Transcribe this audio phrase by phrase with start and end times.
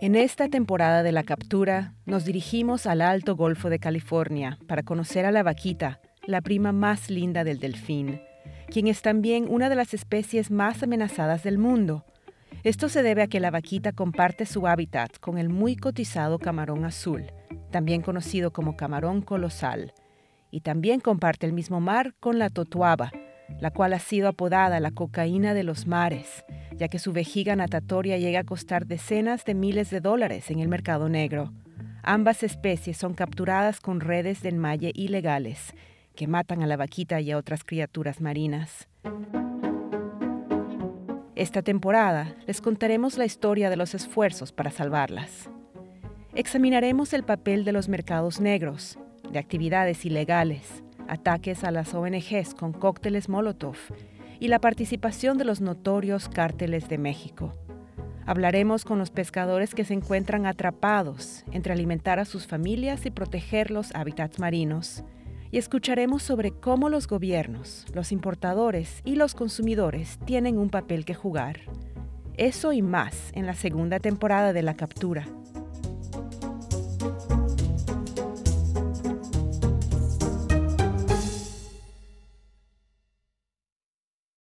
[0.00, 5.26] En esta temporada de la captura, nos dirigimos al Alto Golfo de California para conocer
[5.26, 8.20] a la vaquita, la prima más linda del delfín,
[8.70, 12.06] quien es también una de las especies más amenazadas del mundo.
[12.64, 16.84] Esto se debe a que la vaquita comparte su hábitat con el muy cotizado camarón
[16.84, 17.26] azul,
[17.70, 19.92] también conocido como camarón colosal,
[20.50, 23.12] y también comparte el mismo mar con la totuaba,
[23.60, 26.44] la cual ha sido apodada la cocaína de los mares,
[26.76, 30.68] ya que su vejiga natatoria llega a costar decenas de miles de dólares en el
[30.68, 31.52] mercado negro.
[32.02, 35.74] Ambas especies son capturadas con redes de enmalle ilegales
[36.14, 38.88] que matan a la vaquita y a otras criaturas marinas.
[41.34, 45.48] Esta temporada les contaremos la historia de los esfuerzos para salvarlas.
[46.34, 48.98] Examinaremos el papel de los mercados negros,
[49.30, 53.76] de actividades ilegales, ataques a las ONGs con cócteles Molotov
[54.38, 57.54] y la participación de los notorios cárteles de México.
[58.26, 63.70] Hablaremos con los pescadores que se encuentran atrapados entre alimentar a sus familias y proteger
[63.70, 65.02] los hábitats marinos.
[65.50, 71.14] Y escucharemos sobre cómo los gobiernos, los importadores y los consumidores tienen un papel que
[71.14, 71.58] jugar.
[72.36, 75.26] Eso y más en la segunda temporada de La Captura